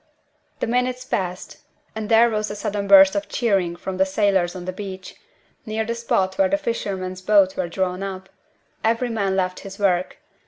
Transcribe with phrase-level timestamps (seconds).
[0.61, 1.57] The minutes passed,
[1.93, 5.13] and there rose a sudden burst of cheering from the sailors on the beach,
[5.63, 8.27] near the spot where the fishermen's boats were drawn up.
[8.83, 10.17] Every man left his work.